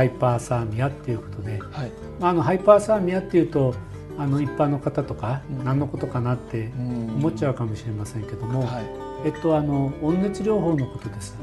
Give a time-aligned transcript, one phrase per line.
[0.00, 1.92] ハイパーサーミアっていうことで、はい。
[2.18, 3.74] まあ、あのハイパーサーミアっていうと
[4.16, 8.84] あの一般の方とか何のことかなって思っちゃうかもしれませんけども、はい。
[9.26, 11.36] えっと、あの温熱療法のことです。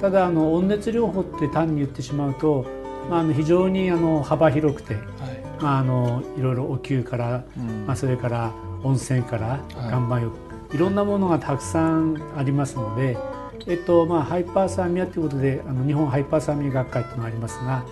[0.00, 2.66] ただあの温熱療法って単に言ってしまうと、
[3.08, 5.04] まあ、あの非常にあの幅広くて、はい。
[5.62, 7.86] まあ、あのいろいろお灸から、うん。
[7.86, 9.88] まあ、それから温泉からはい。
[9.90, 10.36] 岩盤浴、
[10.74, 13.16] い、ろんなものがたくさんありますので、
[13.66, 17.84] えっとまあ、ハイパーサーミアということであの日本ハイパーサーミア学会というのがありますが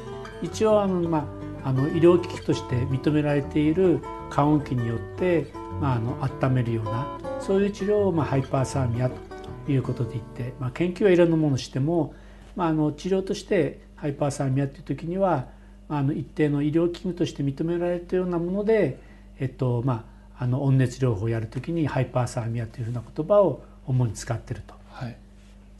[0.43, 1.27] 一応あの、ま
[1.65, 4.01] あ、あの医療機器として認められている
[4.31, 5.47] 加温器によって、
[5.81, 12.15] まあ、あの温めるようなそういう治療を、まあ、ハイパーサーミアということで言って、まあ、研究はいろんなものをしても、
[12.57, 15.49] まあ、あの治療としてハイパーサーミアという時には
[15.89, 18.99] あの一定の医療器具として認められたようなもので、
[19.39, 20.07] えっとま
[20.39, 24.75] あ、あの温熱療法をやる時にハイパーサーミアというふうな言葉を主に使っていると。
[24.91, 25.17] はい。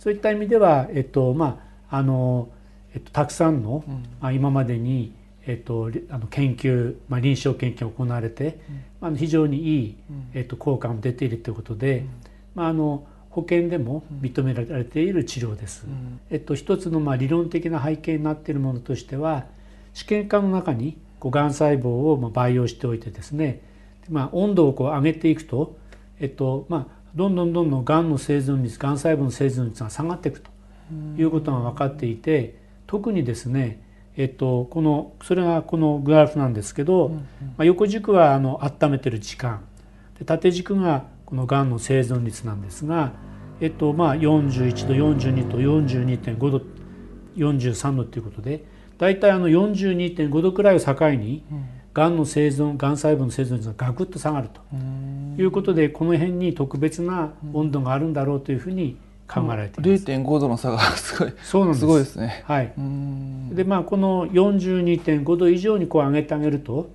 [0.05, 2.49] そういった意味では、えっとまああの
[2.95, 3.95] えっと、たくさんの、うん。
[4.21, 5.13] まあ、今までに、
[5.47, 8.61] えっと、りあの研究、まあ、臨床研究が行われて、
[9.01, 10.27] まあ、非常にいい、うん。
[10.33, 12.07] えっと、効果も出ているということで、
[12.55, 15.87] まあ、あの保険でも認められている治療です。
[15.87, 16.21] うん。
[16.31, 19.47] えっと、一つのまあ理論的な背景になっているものとしては
[19.93, 23.61] 試験管の中にこうがん細胞をまあ培養しておいてですね、
[24.09, 25.77] まあ、温度をこう上げていくと、
[26.21, 30.51] えっとまあ、どんどんどんどんがんの生存率がん細胞の生存率が下がっていくと
[31.17, 33.83] いうことが分かっていて特にですね、
[34.17, 37.19] えっと、このそれがこのグラフなんですけど、ま
[37.59, 39.65] あ、横軸はあの温めてる時間。
[40.19, 43.13] で縦軸がこのがんの生存率なんですが、
[43.61, 46.63] えっとまあ、41度42と42.5度
[47.37, 48.65] 43度ということで
[48.99, 51.45] 大体あの42.5度くらいを境に
[51.95, 54.61] がんの生存がん細胞の生存率がガクッと下がると。
[54.73, 55.37] うん。
[55.39, 60.05] いうことでこの辺に特別な温度があるんだろうというふうに考えられています。
[60.05, 61.81] 0.5度の差がすごいそうなんです。
[61.81, 62.43] すごいですね。
[62.47, 63.55] はい、うん。
[63.55, 66.91] でまあこの42.5度以上にこう上げてあげると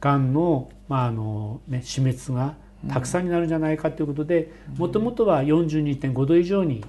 [0.00, 2.54] がんの,、まああのね、死滅が
[2.88, 6.84] たくさんになるんじゃないかということでもともとは42.5度以上に、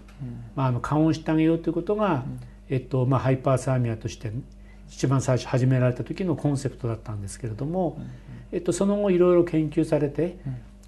[0.55, 2.23] まあ、あの加温してあげようということが、
[2.69, 4.31] えっとまあ、ハイパーサーミアとして
[4.89, 7.99] 一番最初始められた時のコンセプトだったんですけれども、
[8.51, 10.37] えっと、その後いろいろ研究されて、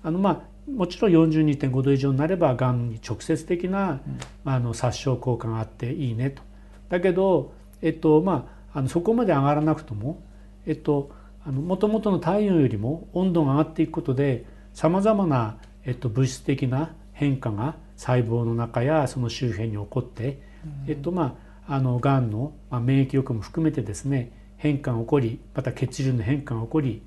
[0.03, 4.01] あのまあもちろん42.5度以上になればがんに直接的な、
[4.43, 6.41] まあ、あの殺傷効果があっていいねと。
[6.89, 10.21] だけど、えっとまあ、あのそこまで上がらなくとも、
[10.65, 11.11] えっと、
[11.45, 20.41] あの元々の体温よりも温度が上がっていくことでさまざまな、えっと、物質的な変化が細胞の中やその周辺に起こって、
[20.87, 27.01] えっとまあ、あのがんの、まあ、免疫力も含めてですね変化が起こりまた血流の変化が起こり、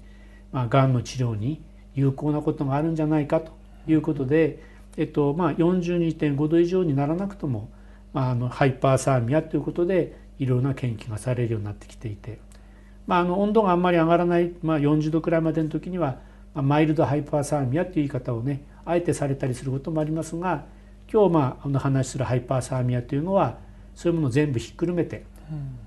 [0.53, 1.63] まあ、がんの治療に
[1.95, 3.53] 有効なことがあるんじゃないかと
[3.87, 4.63] いうことで、
[4.97, 7.71] えっとまあ、42.5度以上にならなくとも、
[8.13, 12.41] まあ、あのハイパーサーミアということでいろんな研究がされるようになってきていて、
[13.07, 16.19] まあ、あの温度があんまり上がらない、まあ、40度くらいまでの時には、
[16.55, 20.67] まあ、マイルドハイパーサーミアという言い方をねあえてされたりすることもありますが
[21.13, 23.59] 今日まあお話するハイパーサーミアというのは
[23.95, 25.25] そういうものを全部ひっくるめて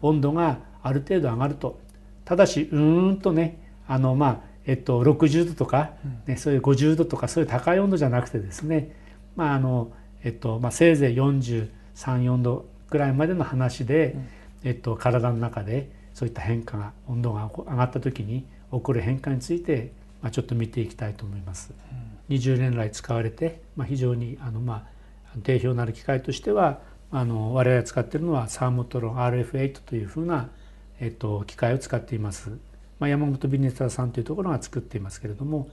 [0.02, 1.80] 温度がある程度上がると。
[2.26, 5.92] ただしうーんとねあのまあえっと60度とか、
[6.26, 8.94] ね、そういう50度とかそういう高い温度じゃなくてですね
[9.36, 9.92] まああの
[10.24, 14.16] えっとまあ、せいぜい434度ぐらいまでの話で、
[14.64, 19.92] えっと、体の中でそういった変化が温度が上がった時に起こる変化について、
[20.22, 21.74] まあ、ちょっと見ていきたいと思います。
[22.30, 24.88] 20年来使われて、まあ、非常にあの、ま
[25.34, 26.82] あ、定評のある機械としては
[27.12, 30.50] あの我々が使っているのはサーモトロン RF8 というふうな、
[31.00, 32.50] えっと、機械を使っています。
[33.00, 35.70] まあ、山本ビネタさんというところが作っていますけれども、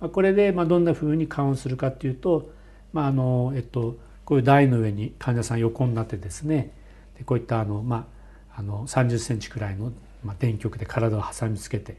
[0.00, 2.50] まあ、これでまあどんなふうに加温するかっていうと、
[2.92, 6.72] まああのえっと、こういう台の上に患者さん横になってですね
[7.18, 8.06] でこういったあの、ま
[8.54, 9.92] あ、あの30センチくらいの、
[10.24, 11.96] まあ、電極で体を挟みつけて、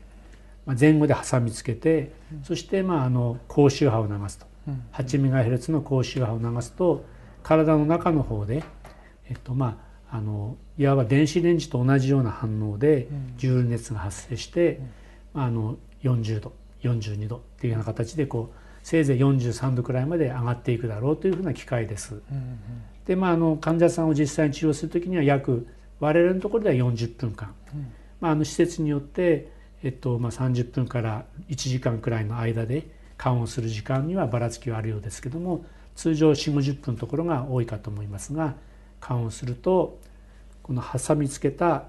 [0.66, 2.12] まあ、前後で挟みつけて、
[2.44, 4.46] そして、まあ、あの高周波を流すと、
[4.94, 7.04] 8メガヘルツの高周波を流すと
[7.44, 8.64] 体の中の方で、
[9.32, 9.82] えっとま
[10.12, 13.08] あ、あのいわば電子レンジと同じような反応で
[13.38, 14.82] 重熱が発生して、
[15.34, 16.52] まあ、あの40度
[16.84, 22.22] 42度っていうような形でこうせいぜい43度くらいまで上がっていくだろうというふうな機械です。
[23.06, 25.66] でまああの患者さんを実際に治療する時には約
[26.02, 27.54] 我々のところでは40分間、
[28.20, 29.50] まあ、あの施設によって、
[29.82, 32.88] えっとまあ、30分から1時間くらいの間で
[33.18, 35.64] 緩和する時間にはばらつきはあるようですけども
[35.96, 38.56] 通常4 5 0分のところが多いかと思いますが
[39.02, 40.00] 緩和すると
[40.64, 41.86] この挟みつけた、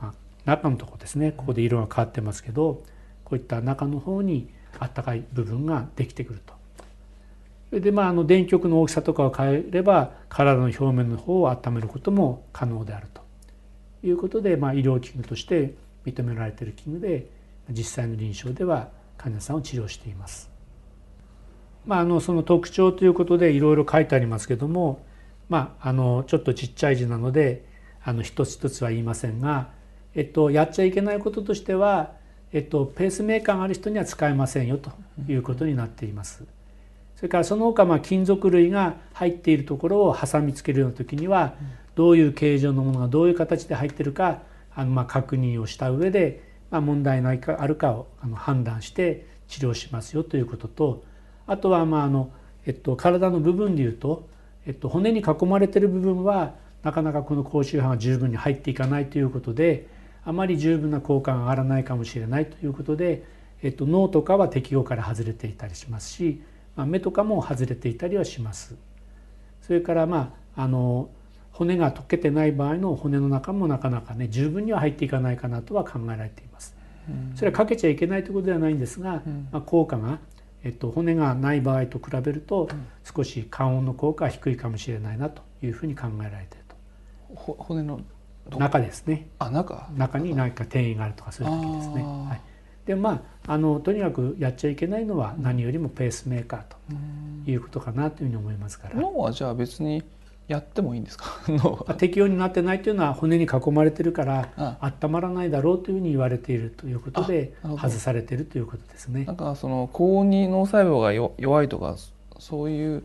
[0.00, 0.14] まあ、
[0.44, 2.82] 中のところですねここで色が変わってますけど
[3.24, 4.48] こういった中の方に
[4.78, 6.54] あったかい部分ができてくると。
[7.68, 13.22] それでまああの電極の大きさとかを変えれば体の表面の方を温めることも可能であると
[14.06, 15.74] いうことで、まあ、医療器具として
[16.04, 17.26] 認められている器具で
[17.70, 20.50] 実際の臨床では患者さんを治療しています。
[21.84, 25.04] まあ、あのその特徴ということでいろいろ書いてありますけども、
[25.48, 27.64] まあ、あのちょっとちっちゃい字なので
[28.02, 29.68] あの一つ一つは言いませんが、
[30.14, 32.12] えっと、やっちゃいけないこととしては、
[32.52, 34.90] えっと、ペースメーカーがある人には使えませんよと
[35.28, 36.44] いうことになっています。
[37.16, 41.54] それからその他まあ金属類が入っているところを挟みつけるような時には
[41.94, 44.42] どういう形状のものがどういう形で入ってるか
[44.74, 51.04] あのまあ確認をした上でまあ問題ないかあるかをあの判断して治療しますよということと
[51.46, 52.30] あとはまああの、
[52.66, 54.28] えっと、体の部分でいうと、
[54.66, 59.88] えっと、骨に囲まれてる部分はなかなかこの高周波が十分に入っていかないということで
[60.24, 63.24] あまり十分な効果が上がらないかもしれないということで、
[63.62, 66.42] えっと、脳とかは適用から外れていたりしますし、
[66.74, 68.76] まあ、目とかも外れていたりはします。
[69.62, 71.10] それからまああの
[71.52, 76.76] 骨が溶けてない場合の骨の中もなかなかね十分には入っていかないかなとは考えられています。
[77.36, 79.22] それはかけちゃいけないということではないんですが、
[79.52, 80.18] まあ、効果が
[80.66, 82.68] えっと、骨がない場合と比べると
[83.04, 87.54] 少し感音の効果は低いかもしれないなというふうに考えられていると。
[87.56, 88.00] 骨の
[88.50, 89.28] 中ですね。
[89.38, 89.88] あ中？
[89.96, 92.02] 中に何か転移があるとかそういう時ですね。
[92.02, 92.40] はい、
[92.84, 96.76] でまああのとにかくやっちゃいけないのは何よりもペースメーカーと
[97.48, 98.96] いうことかなというふうに思いますから。
[98.96, 100.02] 脳はじゃあ別に
[100.48, 101.24] やってもいいんですか？
[101.98, 109.24] 適用になってないというのは骨に囲まれてるから温まらないだろうというふうに言われているということで外されているということですね。
[109.24, 111.96] なんかその高温に脳細胞が弱いとか
[112.38, 113.02] そういう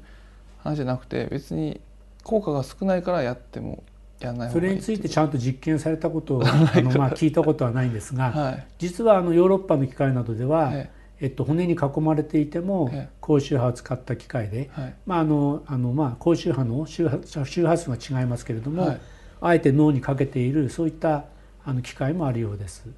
[0.59, 1.81] 話じゃなくて別に
[2.23, 3.83] 効果が少ないからやっても
[4.19, 6.51] やらないそれについてちゃんと実験されたことを あ
[6.81, 10.89] の、まあ、聞いたことはないんですが、はい、実はあのヨーロッパの機械などでは、はい
[11.21, 12.91] えっと、骨に囲まれていても
[13.21, 19.01] 高周波を使った機械で、はい、まああのあのまあ、高周波の周波周波数が違いますけれども、はい、
[19.39, 21.25] あえて脳にかけているそういった
[21.63, 22.89] あの機械もあるようです。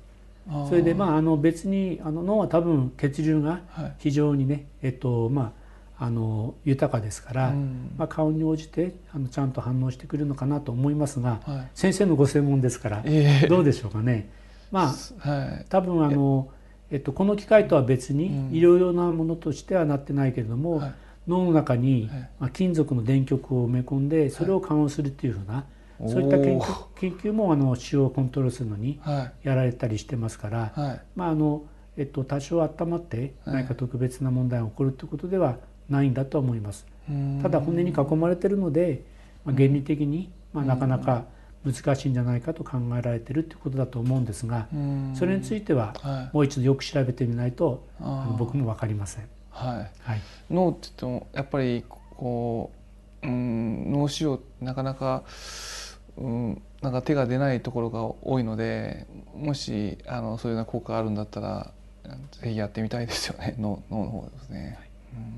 [0.70, 3.62] それでまああの別にあの脳は多分血流が
[4.00, 5.54] 非常にね、はい、えっとま
[6.00, 11.40] ああの豊かですから、うん、まあ、顔に応じてあのちゃんと反応してくるのかなと思いますが、
[11.76, 14.30] 先生のご専門ですから、えー、どうでしょうかね。
[14.72, 16.62] まあ、多分あのえ
[16.98, 20.94] っと、この機械とは別にいろいろなものとしてはなってないけれども、はい、
[21.28, 22.10] 脳の中に、
[22.40, 25.66] まあ、金属の電極を埋め込んでそれを緩和するっていうふうな、
[26.07, 29.00] そういった研究研究もあの使用をコントロールするのに
[29.44, 31.63] やられたりしてますから、はい、まああの
[31.95, 35.57] えっと、多少温まって何か特別な問題が起こるということでは
[35.90, 36.88] ないんだと思います。
[37.42, 39.04] ただ骨に囲まれてるので、
[39.45, 41.25] まあ、原理的に、まあ、なかなか
[41.65, 44.68] 難しいんじゃないかと考えられているということだと思うんですが
[45.15, 45.94] それについては
[46.33, 49.30] もう一度よく調べてみないと、はい、僕も分かりません。
[49.50, 52.71] はい、はい、脳って言ってもやっぱりこ
[53.24, 55.24] う、うん、脳腫瘍なかなか、
[56.18, 59.06] うん、なんか手が出ないところが多いので
[59.36, 61.71] もしあのそういうような効果があるんだったら
[62.31, 63.56] ぜひやってみたいですよね。
[63.59, 64.77] 脳脳の方ですね。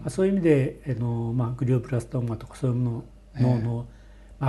[0.06, 3.04] うん、そういう意味であの、まあ、グリオプラストーマとかそういうもの
[3.36, 3.86] 脳の、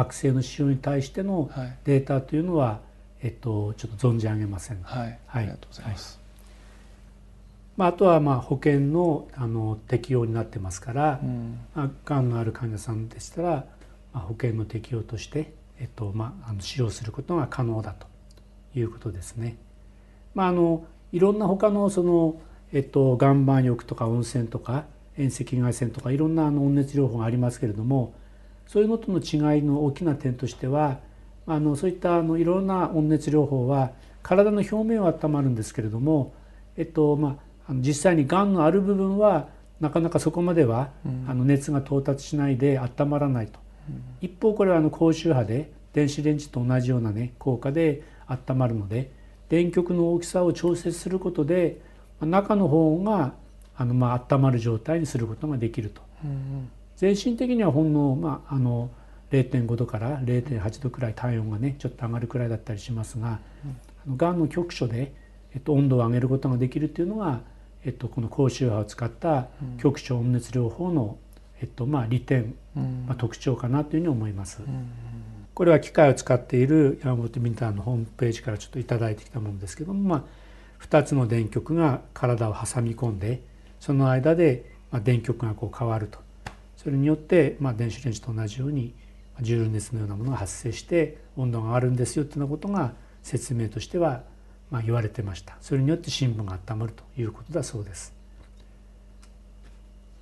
[0.01, 1.51] 悪性の腫瘍に対しての
[1.85, 2.81] データというのは、は
[3.23, 4.83] い、えっと、ちょっと存じ上げません。
[4.83, 6.27] はい、はい、ありがとうございます。
[7.77, 13.49] まあ、あとはまあ保険のあの適用になってますから、うん、まあ、がんのある患者さんでしたら、
[14.13, 18.07] まあ、保険の適用として、えっとまあ、あの使用することが可能だと
[18.75, 19.57] いうことですね。
[20.35, 22.41] まあ、あのいろんな他のその、
[22.73, 24.85] えっと、岩盤浴とか温泉とか
[25.19, 28.15] 遠赤外線とかいろんなあの温熱療法がありますけれども
[28.67, 30.99] そういうのとの違いの大きな点としては
[31.47, 33.93] あのそういったあのいろんな温熱療法は
[34.23, 36.35] 体の表面は温まるんですけれども、
[36.77, 39.49] えっとまあ、実際にがんのある部分は
[39.81, 49.13] なかなかそこまでは、うん、あの熱が到達しないで温まらないと、うん、一方これはあの高周波で電子レンジと同じようなね効果で温まるので
[49.49, 51.81] 電極の大きさを調節することで
[52.21, 53.35] 中の方が
[53.77, 56.03] あのまあ温まる状態にすることができると。
[56.25, 58.91] うん全身的にはほんの,、まあ、あの
[59.31, 63.41] 0.5度から0.8度くらい体温がねちょっと上がるくらいだったりしますが、
[64.07, 65.13] うん、がんの局所で、
[65.55, 67.41] えっと、温度を上げることができるっていうのが、
[67.85, 69.49] えっと、この高周波を使った
[69.79, 71.19] 局所温熱療法の、
[71.61, 74.61] えっとまあ、利点、まあ、特徴かなというふうに思います。
[75.55, 83.41] これは機械を使っている山本ミンターのホームページからちょっと頂いてきたものですけども、まあ、2つの電極が体を挟み込んで
[83.81, 84.71] その間で
[85.03, 86.26] 電極がこう変わると
[86.87, 88.95] それによって、まあ、電子レンジと同じように
[89.41, 92.93] 重量熱のようなものが発生して温度が上がるんですよっていうようなことが
[93.25, 94.23] 説明としては
[94.71, 95.57] まあ言われてました。
[95.61, 98.15] それによって深部が温まるということだそうです。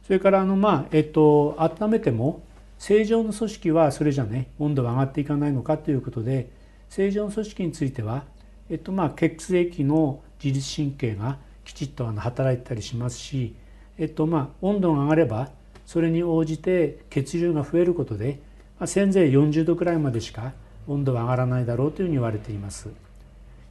[0.06, 2.40] それからあのまあえっと温めても
[2.78, 6.49] 正常の組織はそれじゃね温度が上がっていかないのかということで
[6.88, 8.25] 正常の組織については、
[8.71, 13.54] えっと、まあ血液の自律神経がきちっとあの働いたりしますし、
[13.99, 15.50] えっと、まあ温度が上がれば
[15.87, 18.41] それに応じて血流が増えることで、
[18.79, 20.53] まあ、せいぜい40度くらいまでしか
[20.87, 22.88] 温度は上がらないだろうというふうに言われています。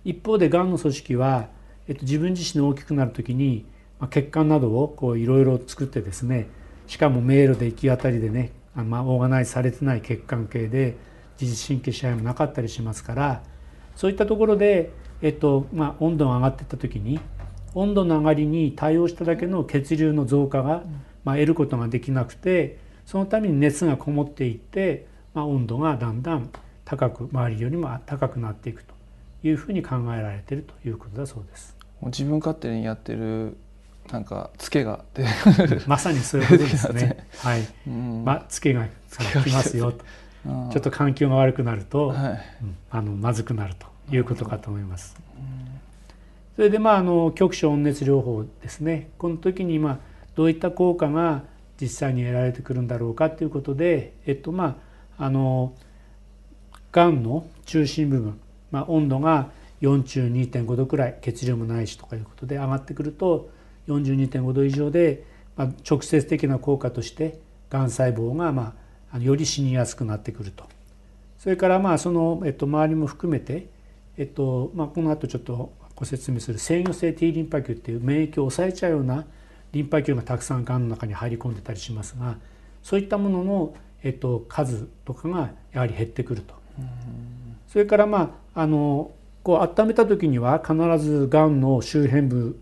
[0.05, 1.48] 一方でがんの組織は、
[1.88, 3.65] えっと、自分自身の大きくなる時に、
[4.00, 6.50] まあ、血管などをいろいろ作ってですね
[6.88, 10.98] しかも迷路で行き当たりでねあまあ、オーガナイズされてない血管系で
[11.39, 13.43] 自律神経支配もなかったりしますから
[13.96, 14.91] そういったところで、
[15.22, 17.20] えっとまあ、温度が上がっていった時に
[17.75, 20.84] 温度の上がりに対応しただけの血流の増加が、
[21.24, 26.50] まあ、得ることができなくてそのために熱がこもっていって、まあ、温度がだんだん
[26.86, 28.94] 高く周りよりも高くなっていくと
[29.44, 31.75] いうふうに考えられているということだそうです。
[32.06, 33.58] 自分勝手にやってる
[34.12, 35.06] なんかツケが
[35.88, 37.25] まさにそういうことですね。
[37.38, 37.65] はい。
[37.88, 40.03] うん、まあツケがきますよと。
[40.44, 42.42] ちょっと環境が悪くなると、はい、
[42.92, 45.15] あのまずくなるということかと思います。
[46.58, 49.10] それでまああの局所温熱療法ですね。
[49.18, 50.00] この時にまあ
[50.36, 51.44] どういった効果が
[51.80, 54.80] 実際に得られてくるんだろうかということで、えっとま
[55.18, 55.74] ああの
[56.92, 58.40] がんの中心部分、
[58.72, 59.50] まあ、温度が
[59.82, 63.50] 42.5度くらい血流もないしとかいうことで上がってくると
[63.88, 65.25] 42.5度以上で、
[65.58, 68.75] まあ、直接的な効果としてがん細胞が、ま
[69.12, 70.66] あ、より死にやすくなってくると。
[71.40, 73.68] それからまあその、えっと、周りも含めて、
[74.18, 79.25] えっとまあ、この後ちょっとご説明する制御性 T リンパ球っていう免疫を抑えちゃうような
[79.74, 82.38] リンパ球がたくさんがんの中に入り込んでたりしますが
[82.82, 86.53] そういったものの、えっと、数とかがやはり減ってくると。
[87.68, 89.12] それからまああの
[89.42, 92.60] こう温めた時には必ずがんの周辺部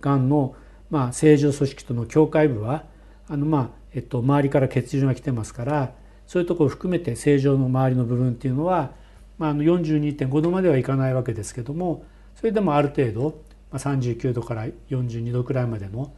[0.00, 0.54] がんの、
[0.90, 2.84] まあ、正常組織との境界部は
[3.28, 5.92] あの、まあえっと、周りから血流が来てますから
[6.26, 8.92] そういうところを含めて正常の周りの部分っていうのは、
[9.38, 12.04] まあ、あの42.5度まではいかないわけですけども
[12.36, 16.12] それでもある程度、まあ、39度から42度くらいまでの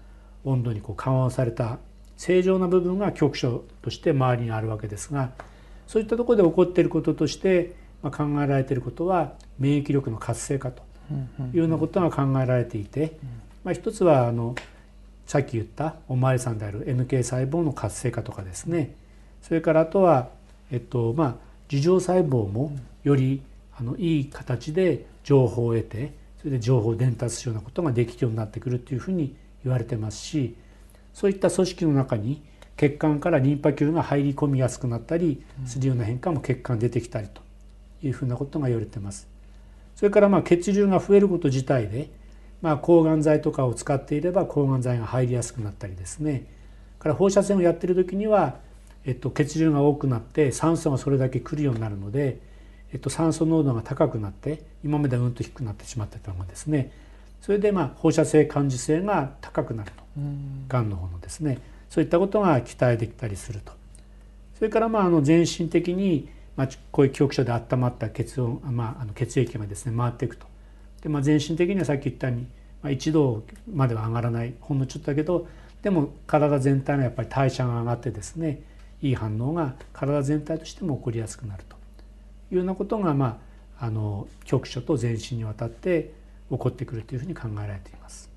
[0.47, 1.79] 温度にこう緩和された
[2.17, 5.33] 正常な部分が局所として周りにあるわけですが
[5.87, 10.83] そういったところで起こっていることとして、まあ、考えられていることは免疫力の活性化と
[11.53, 13.19] いうようなことが考えられていて、
[13.65, 14.55] まあ、一つはあの
[15.26, 18.95] さっき言ったお巡りさんである NK 細胞の活性化とかですね。
[19.43, 20.29] それからあとは、
[20.71, 21.35] えっとまあ、
[21.69, 22.73] 樹状細胞も
[23.05, 23.43] より
[23.79, 29.35] あのいい形で情報を得てそれで情報を伝達するようなことができるようになってくるというふうに
[29.66, 30.56] 言われてますし
[31.14, 32.42] そういった組織の中に
[32.76, 37.40] 血管からリンパ球が入り込みやすくなったりするような変化も血管出てきたりと
[38.02, 39.28] いうふうなことが言われてます。
[39.94, 42.11] それからまあ血流が増えること自体で
[42.62, 46.46] まあ、抗がん剤とかを使っていれば抗がん剤が入りやすくなったりですね。
[46.99, 48.56] から放射線をやってる時には、
[49.04, 52.40] えっと、血流が多くなって酸素がそれだけ来るようになるので、
[52.92, 56.90] えっと、酸素濃度が高くなって今まではうんと低くなってしまってたのがですね
[57.40, 60.02] それでまあ放射性感受性が高くなると。
[60.69, 60.90] がん。
[60.90, 61.59] の方のですね。
[61.88, 63.73] そういったことが期待できたりすると。
[64.57, 70.47] それからまああの全身的に、まあ、こういう局所で温まった血温、まあ、あの血液がですね回っていくと。
[71.02, 72.47] で、まあ、全身的にはさっき言ったように、
[72.83, 75.47] まあ、1度までは上がらないほんのちょっとだけど
[75.83, 78.62] でも体全体のやっぱり代謝が上がってですね
[79.02, 81.76] いい反応が体全体としても起こりやすくなると。
[82.50, 83.40] いうようなことが、ま
[83.81, 86.12] あ、あの局所と全身にわたって
[86.50, 88.31] 起こってくるというふうに考えられています。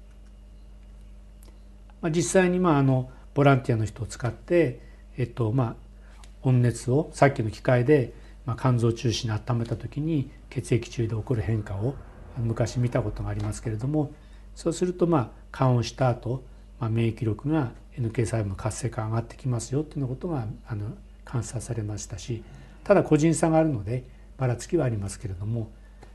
[2.01, 4.79] まあ、実際にまああのボランティアの人を使って、
[5.17, 5.75] えっとま
[6.21, 8.13] あ、温熱をさっきの機械で、
[8.45, 11.95] まあ、肝臓中心に温めた時に血液中で起こる変化を
[12.37, 14.11] 昔見たことがありますけれども
[14.55, 16.43] そうするとまあ緩和した後、
[16.79, 20.91] まあ免疫力が NK 細胞の活性化が上がってきますよっていうようなことがあの
[21.25, 22.43] 観察されましたし
[22.83, 24.05] ただ個人差があるので
[24.37, 25.69] ばらつきはありますけれども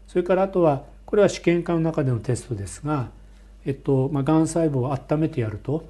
[0.07, 3.11] それからあとはこれは試験管の中でのテストですが、
[3.65, 5.85] えっとまあ、がん細胞を温めてやると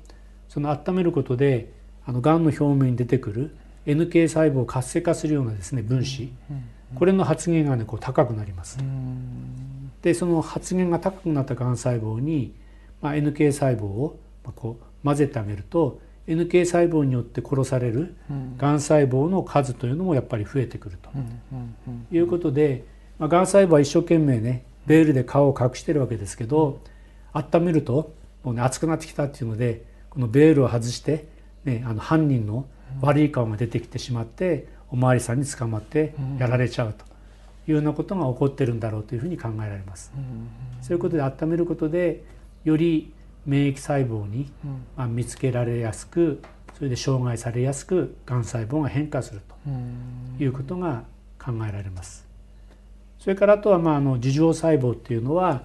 [0.49, 1.73] その温めることで
[2.07, 3.57] あのがんの表面に出てくる
[3.87, 6.31] NK 細胞を活性化するようなですね分子
[6.95, 8.79] これの発現がねこう高くなります。
[10.03, 12.55] でその発現が高くなったがん細胞に、
[13.01, 14.19] まあ、NK 細胞を
[14.55, 18.15] こう混ぜてあげると NK 細胞によって殺される
[18.59, 21.11] がん細胞の数というのもやっぱり増えてくると
[22.15, 22.85] いうことで、
[23.19, 26.81] まあ、がん細胞は一生懸命ねベールで顔を隠してるわけですけど
[27.33, 31.27] 温めるともう、ね、熱くなってきたっていうのでこのベールを外して、
[31.65, 32.67] ね、あの犯人の
[33.01, 37.05] 悪い顔が出てきてしまってお巡りさんに捕まってやられちゃうと
[37.67, 40.13] いうようなことが起こってるんだろうというふうに考えられます。
[40.83, 42.23] そういうことで温めることで
[42.63, 43.13] より
[43.47, 44.51] 免疫細胞に、
[44.97, 46.43] まあ、見つけられやすく
[46.75, 51.05] それで障害されやすくがん細胞が変化するということが
[51.43, 52.27] 考えられます。
[53.25, 55.63] それからあとはまああの樹状細胞っていうのは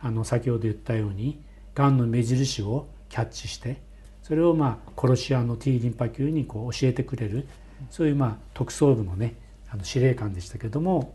[0.00, 1.42] あの先ほど言ったように
[1.74, 3.82] がんの目印をキャッチして
[4.22, 7.46] それをまあ殺し屋の T リンパ球にこう教えてくれる
[7.90, 9.34] そういうまあ特捜部のね
[9.68, 11.14] あの司令官でしたけども、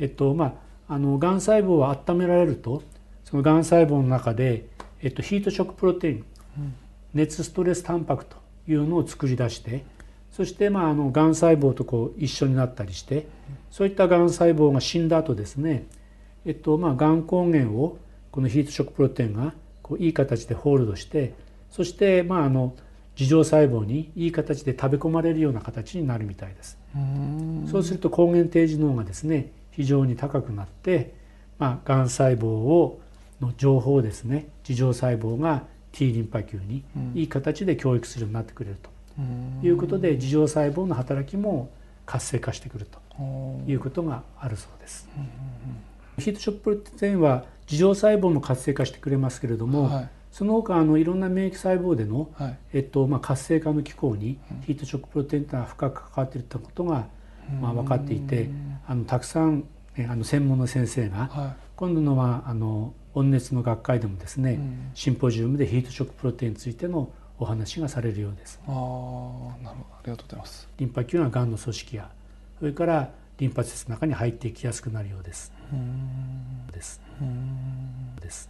[0.00, 2.82] えっとまあ、あのがん細胞は温められると
[3.22, 4.66] そのがん細胞の中で、
[5.00, 6.24] えっと、ヒートショックプロテイン、
[7.14, 8.36] 熱ストレスタンパクと
[8.66, 9.84] いうのを作り出して
[10.36, 13.26] そしてまああのがん細胞とこう一緒になったりして
[13.70, 15.86] そういったがん細胞が死んだ後ですね、
[16.44, 17.96] えっとまあ、がん抗原を
[18.30, 21.32] このヒートショックプロテインがこういい形でホールドして
[21.70, 22.74] そしてまああの
[23.14, 26.78] 樹状細胞にいい形で食べ込まれるような形になるみたいです。
[27.70, 31.14] そうすると抗原提示能がですね非常に高くなって、
[31.58, 33.00] まあ、がん細胞を
[33.40, 38.90] の情報をですね樹状細胞が T リンパ球にいい形で教育するようになってくれると
[39.62, 41.70] いうことで樹状細胞の働きも
[42.04, 42.98] 活性化してくると
[43.66, 45.08] いうことがあるそうです。
[46.18, 57.06] ヒートショックプロテインは樹状細胞も活性化してくれますけれども、はい、その他あのいろんな免疫細胞での、はい、えっとまあ、活性化の機構にヒートショックプロテインというのは深く関わっているということが、
[57.60, 58.48] まあ、分かっていて
[58.86, 59.64] あのたくさん
[59.98, 64.60] あの専門の先生が、はい、今度のはあの温熱の学会でもですね、
[64.92, 68.60] シンポジウムでヒートショックプロテインについてのお話がされるようです。
[68.66, 70.68] あなるほどありがとうございます。
[70.78, 72.10] リンパ球はがんの組織や
[72.58, 75.52] それからリンパ節の中に入っていきやすくなるようです。
[76.72, 77.00] です。
[78.20, 78.48] です。